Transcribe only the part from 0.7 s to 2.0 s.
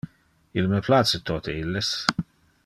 me place tote illes.